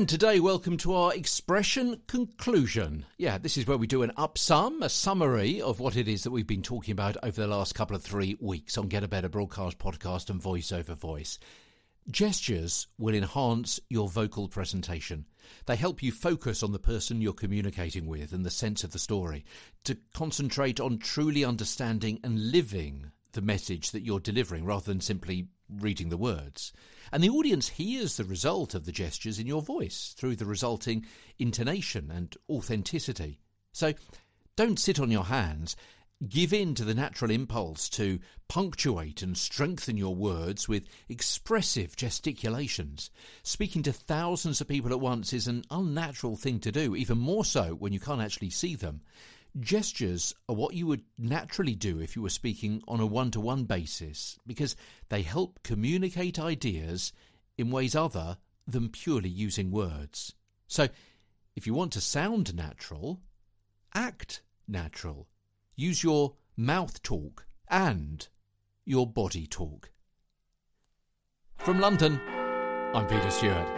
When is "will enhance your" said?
12.96-14.08